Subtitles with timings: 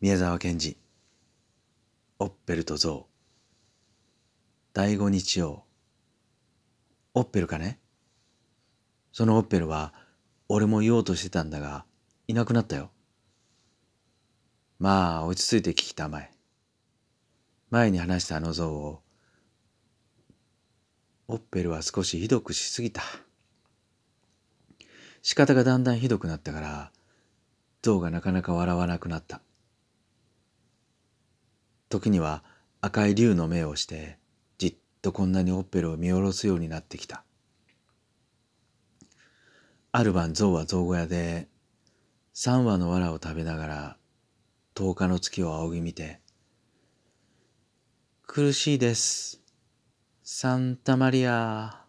[0.00, 0.76] 宮沢賢治。
[2.20, 3.12] オッペルとゾウ。
[4.72, 5.64] 第五日曜。
[7.14, 7.80] オッペルかね？
[9.10, 9.92] そのオッペルは
[10.48, 11.84] 俺も言おうとしてたんだが
[12.28, 12.92] いなくなったよ。
[14.78, 16.30] まあ落ち着いて聞きたまえ。
[17.70, 19.02] 前に話したあの像を
[21.26, 23.02] オッペルは少しひどくしすぎた。
[25.22, 26.92] 仕方がだんだんひどくなったから
[27.82, 29.40] 象がなかなか笑わなくなった。
[31.88, 32.44] 時には
[32.80, 34.18] 赤い竜の目をして
[34.58, 37.24] じっとこんなにオッペルを見下ろすようになってきた。
[39.90, 41.48] ある晩象は象小屋で
[42.34, 43.96] 三羽の藁を食べながら
[44.74, 46.20] 十日の月を仰ぎ見て
[48.26, 49.40] 「苦しいです。
[50.22, 51.86] サンタマリア」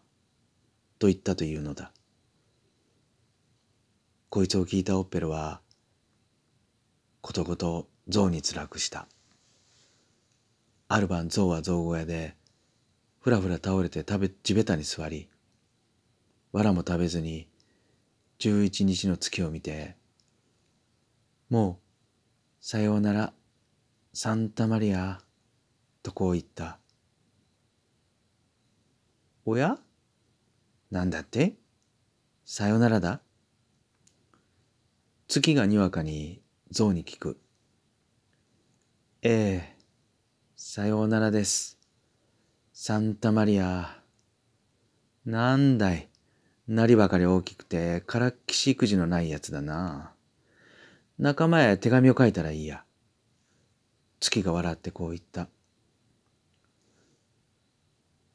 [0.98, 1.92] と言ったというのだ。
[4.30, 5.60] こいつを聞いたオッペルは
[7.20, 9.06] ことごと象につらくした。
[10.92, 12.34] ある晩象は象小屋で
[13.20, 15.28] ふらふら倒れて食べ地べたに座り
[16.52, 17.46] 藁も食べずに
[18.40, 19.94] 十一日の月を見て
[21.48, 23.32] もうさようなら
[24.12, 25.20] サンタマリア
[26.02, 26.78] とこう言った。
[29.44, 29.78] おや？
[30.90, 31.54] なんだって？
[32.44, 33.20] さよならだ。
[35.28, 37.38] 月がにわかに象に聞く。
[39.22, 39.79] ええ、
[40.62, 41.78] さようならです。
[42.74, 43.96] サンタマリア。
[45.24, 46.10] なんだい、
[46.68, 50.12] なりばかり大きくて、からっきしくじのないやつだな。
[51.18, 52.84] 仲間へ手紙を書いたらいいや。
[54.20, 55.48] 月が笑ってこう言った。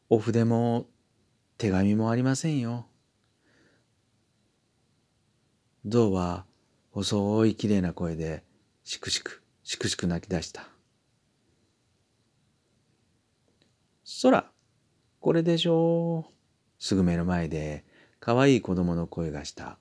[0.10, 0.88] お筆も
[1.60, 2.88] 手紙もありませんよ。
[5.86, 6.46] 象は
[6.90, 8.44] 細いきれいな声で
[8.84, 10.75] しくしくしくしく泣き出した。
[14.08, 14.52] そら、
[15.20, 16.34] これでしょう。
[16.78, 17.84] すぐ目の前で
[18.20, 19.80] 可愛い子供の声がした。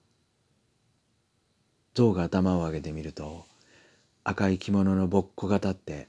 [1.92, 3.44] 象が頭を上げてみると
[4.24, 6.08] 赤い着物のぼっこが立って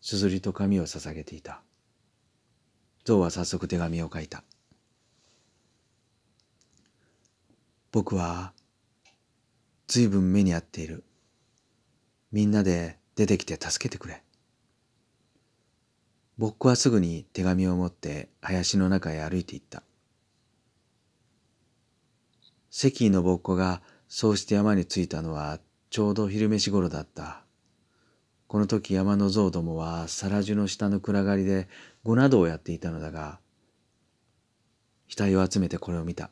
[0.00, 1.62] すずりと紙を捧げていた。
[3.04, 4.42] 象は早速手紙を書いた。
[7.92, 8.52] 僕は
[9.86, 11.04] ずいぶん目に遭っている。
[12.32, 14.24] みんなで出てきて助けてくれ。
[16.40, 19.82] 僕はすぐに手紙を持って林の中へ歩いていった。
[22.70, 27.44] 関のぼっこがそうして山に着いたのはちょうど昼飯頃だった。
[28.46, 31.68] この時山の象どもは皿樹の下の暗がりで
[32.04, 33.38] 碁などをやっていたのだが、
[35.14, 36.30] 額を集めてこれを見た。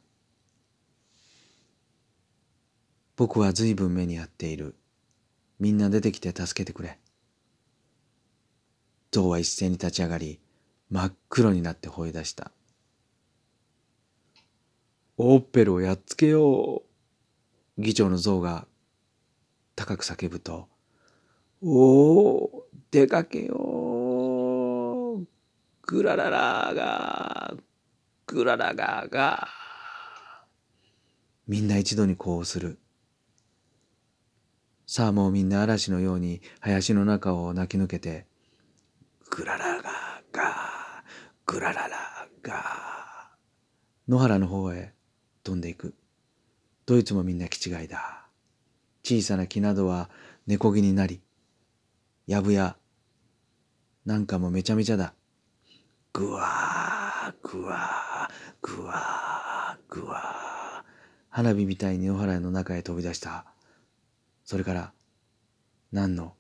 [3.14, 4.74] 僕は随分目に遭っている。
[5.60, 6.98] みんな出てきて助けてくれ。
[9.10, 10.40] 象は一斉に立ち上がり、
[10.90, 12.52] 真っ黒になって吠え出した。
[15.16, 16.82] オッペルをやっつけよ
[17.78, 17.82] う。
[17.82, 18.66] 議長の象が
[19.76, 20.68] 高く叫ぶと、
[21.62, 23.54] おお、出かけよ
[25.20, 25.26] う。
[25.82, 27.54] グラララが、
[28.26, 29.48] グララガが。
[31.46, 32.78] みんな一度にこうする。
[34.86, 38.26] さあもうみんな嵐のように林の中を泣き抜けて、
[39.30, 39.90] グララガ
[40.32, 41.04] ガ
[41.46, 43.30] グラララガ
[44.08, 44.94] 野原の方へ
[45.44, 45.94] 飛んでいく。
[46.86, 48.26] ドイツもみんな気違いだ。
[49.04, 50.10] 小さな木などは
[50.46, 51.20] 根こぎになり、
[52.26, 52.76] やぶや
[54.04, 55.14] なんかもめちゃめちゃだ。
[56.12, 60.84] ぐわー、ぐわー、ぐわー、ぐわー。
[61.28, 63.44] 花火みたいに野原の中へ飛び出した。
[64.44, 64.92] それから
[65.92, 66.34] 何の？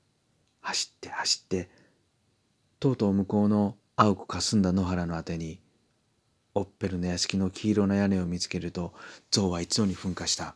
[0.60, 1.68] 走って走って
[2.80, 5.60] とうとう向こうの青くかすんだ野原のあてに
[6.54, 8.92] オッペルの屋敷の黄色な屋根を見つけると
[9.30, 10.54] 象は一度に噴火した。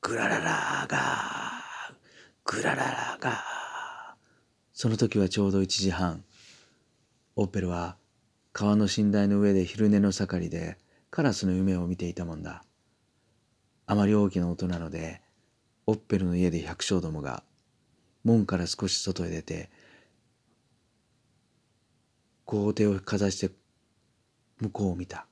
[0.00, 1.94] グラララガー
[2.44, 3.34] グラララガー
[4.72, 6.22] その時はちょうど1時半
[7.34, 7.96] オッペルは
[8.52, 10.78] 川の寝台の上で昼寝の盛りで
[11.10, 12.65] カラスの夢を見ていたもんだ。
[13.86, 15.20] あまり大きな音なので、
[15.86, 17.44] オッペルの家で百姓どもが
[18.24, 19.70] 門から少し外へ出て、
[22.44, 23.54] こう手をかざして
[24.60, 25.26] 向こうを見た。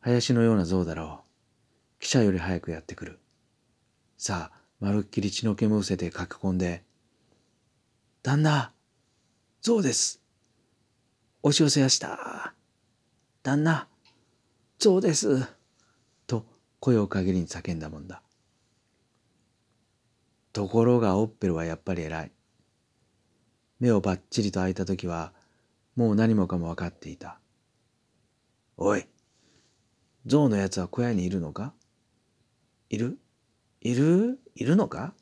[0.00, 1.22] 林のような像だろ
[2.00, 2.04] う。
[2.04, 3.20] 汽車より早くやってくる。
[4.18, 6.82] さあ、まるっきり血の気も失せて書き込んで、
[8.22, 8.72] 旦那
[9.60, 10.20] そうです。
[11.44, 12.52] 押し寄せやした。
[13.44, 13.86] 旦那、
[14.82, 15.46] 象です。
[16.26, 16.44] と
[16.80, 18.20] 声を限りに叫んだもんだ。
[20.52, 22.32] ところがオッペルはやっぱり偉い。
[23.78, 25.32] 目をばっちりと開いた時は、
[25.94, 27.38] もう何もかも分かっていた。
[28.76, 29.06] おい、
[30.26, 31.72] 象のやつは小屋にいるのか？
[32.90, 33.18] いる？
[33.82, 34.40] いる？
[34.56, 35.14] いるのか？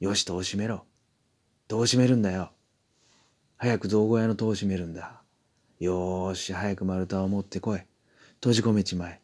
[0.00, 0.84] よし、戸を閉めろ。
[1.66, 2.50] 戸を閉めるんだよ。
[3.56, 5.22] 早く象小屋の戸を閉めるんだ。
[5.80, 7.80] よーし、早く丸太を持ってこい。
[8.40, 9.20] 閉じ込めちまえ。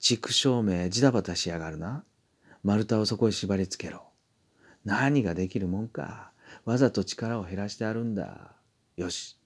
[0.00, 2.04] 畜生め、ジタバタしやがるな。
[2.64, 4.02] 丸太をそこへ縛り付けろ。
[4.84, 6.32] 何ができるもんか。
[6.64, 8.52] わざと力を減らしてあるんだ。
[8.96, 9.38] よし。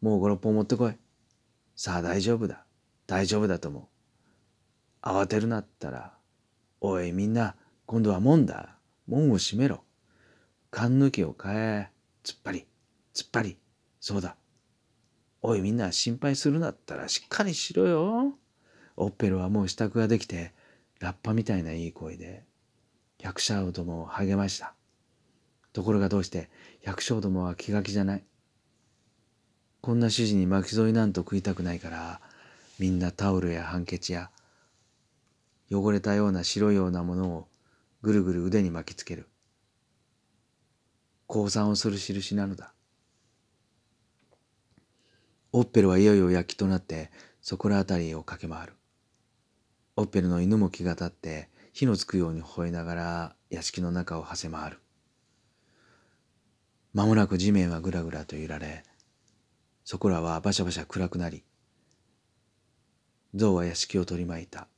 [0.00, 0.94] もう五六本持ってこい。
[1.74, 2.64] さあ大丈夫だ。
[3.06, 5.06] 大丈夫だと思う。
[5.06, 6.14] 慌てるなったら。
[6.80, 7.54] おいみんな、
[7.84, 8.76] 今度は門だ。
[9.06, 9.84] 門を閉めろ。
[10.70, 11.90] 缶抜きを変え。
[12.24, 12.66] 突っ張り。
[13.14, 13.58] 突っ張り。
[14.00, 14.36] そうだ。
[15.48, 18.34] おいみんな心配するなったらしっかりしろよ。
[18.96, 20.52] オッペルはもう支度ができて、
[20.98, 22.42] ラッパみたいないい声で、
[23.20, 24.74] 百姓どもを励ました。
[25.72, 26.50] ところがどうして
[26.82, 28.24] 百姓どもは気が気じゃない。
[29.82, 32.20] こんな指示に巻き添いなんと食いたくないから、
[32.80, 34.32] みんなタオルやハンケチや、
[35.70, 37.48] 汚れたような白いようなものを
[38.02, 39.28] ぐるぐる腕に巻きつける。
[41.28, 42.72] 降参をする印なのだ。
[45.52, 47.10] オッペルはいよいよ焼きとなって
[47.40, 48.72] そこら辺りを駆け回る。
[49.96, 54.80] オッペルの犬も気が立って火のつくように吠えながら屋敷の中を馳せ回る。
[56.92, 58.82] 間もなく地面はぐらぐらと揺られ、
[59.84, 61.44] そこらはバシャバシャ暗くなり、
[63.34, 64.68] 象は屋敷を取り巻いた。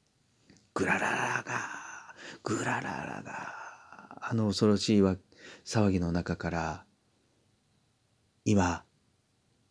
[0.75, 1.55] ぐらららが、
[2.43, 3.55] ぐらららが、
[4.21, 5.03] あの恐ろしい
[5.65, 6.85] 騒ぎの中から、
[8.45, 8.85] 今、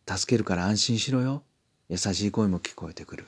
[0.08, 1.42] 助けるから安心しろよ。
[1.90, 3.26] 優しい声も聞こえてくる。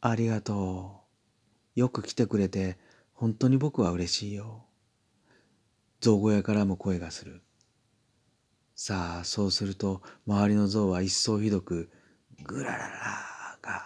[0.00, 1.00] ありがと
[1.76, 1.80] う。
[1.80, 2.78] よく来てくれて、
[3.12, 4.64] 本当に僕は嬉しいよ。
[6.00, 7.42] 象小屋からも声がする。
[8.76, 11.90] さあ、そうすると、周りの象は一層ひどく、
[12.44, 13.82] ぐらららが、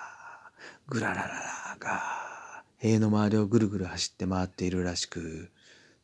[0.86, 5.50] ぐらららが、塀の周りをぐるぐる走って回っているらしく、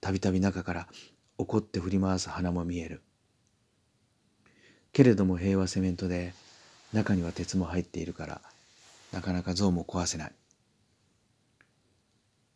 [0.01, 0.89] たびたび中から
[1.39, 3.03] 怒って振り回す花も見える。
[4.93, 6.35] けれども塀はセメントで、
[6.93, 8.43] 中には鉄も入っているから、
[9.13, 10.33] なかなか象も壊せない。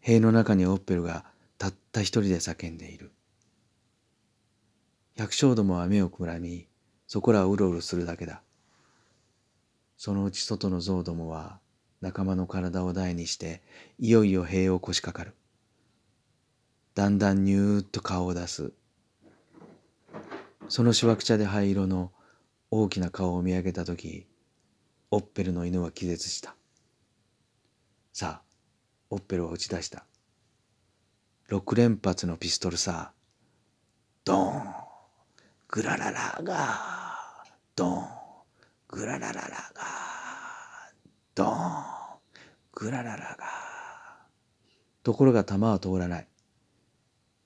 [0.00, 1.24] 塀の中にオッペルが
[1.58, 3.10] たった一人で叫んでいる。
[5.16, 6.68] 百姓どもは目をくらみ、
[7.06, 8.42] そこらをうろうろするだけだ。
[9.96, 11.58] そのうち外の象どもは
[12.02, 13.62] 仲間の体を台にして、
[13.98, 15.34] いよいよ塀を腰掛かる。
[16.94, 18.72] だんだんにゅーっと顔を出す。
[20.68, 22.12] そのしわくちゃで灰色の
[22.70, 24.26] 大きな顔を見上げたとき、
[25.10, 26.56] オッペルの犬は気絶した。
[28.12, 28.46] さあ、
[29.10, 30.04] オッペルを打ち出した。
[31.48, 33.12] 六連発のピストルさ。
[34.24, 34.62] ドーン
[35.68, 37.44] グラララが
[37.76, 38.08] ドーン
[38.88, 39.82] グララララが
[41.36, 41.84] ドーン
[42.72, 43.46] グラララが
[45.04, 46.28] ところが弾は通らない。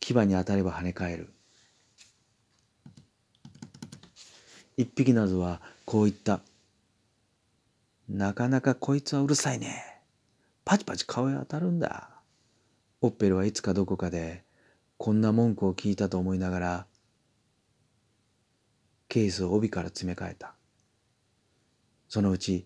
[0.00, 1.34] 牙に当たれば跳ね返る。
[4.80, 6.40] 一匹などはこう言った。
[8.08, 10.00] なかなかこいつはうるさいね。
[10.64, 12.08] パチパチ顔へ当たるんだ。
[13.02, 14.42] オッペルはいつかどこかで
[14.96, 16.87] こんな文句を聞いたと思いながら
[19.08, 20.54] ケースを帯から詰め替えた。
[22.08, 22.64] そのうち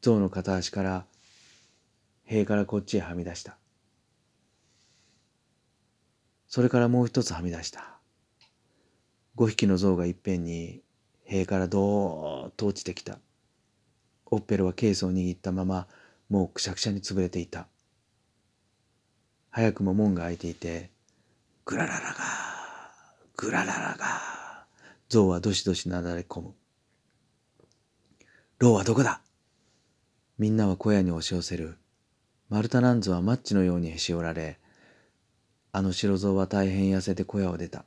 [0.00, 1.04] 象の片足から
[2.24, 3.58] 塀からこっちへはみ出した。
[6.48, 7.98] それからもう一つはみ出した。
[9.34, 10.80] 五匹の象がいっぺんに
[11.24, 13.18] 塀からどーっと落ちてきた。
[14.26, 15.86] オッペルはケースを握ったまま
[16.28, 17.66] もうくしゃくしゃに潰れていた。
[19.50, 20.90] 早くも門が開いていて、
[21.64, 22.14] ぐらららが、
[23.36, 24.66] ぐらららが、
[25.08, 26.54] 象はどしどしなだれ込む。
[28.58, 29.20] ローはどこだ？
[30.38, 31.76] みんなは小屋に押し寄せる。
[32.48, 34.58] マルタナンズはマッチのようにへし折られ、
[35.72, 37.84] あの白象は大変痩せて小屋を出た。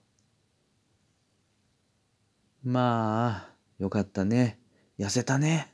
[2.66, 4.58] まあ、よかったね。
[4.98, 5.72] 痩せたね。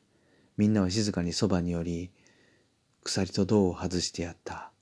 [0.58, 2.12] みんなは静かにそばに寄り、
[3.06, 4.74] 鎖と銅を外してやった。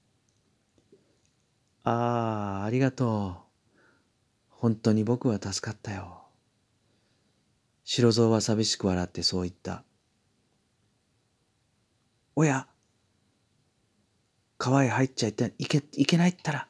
[1.83, 3.77] ああ、ありがとう。
[4.49, 6.23] 本当に僕は助かったよ。
[7.83, 9.83] 白象は寂しく笑ってそう言った。
[12.35, 12.67] おや、
[14.57, 16.68] 川へ入っちゃいけいけないったら、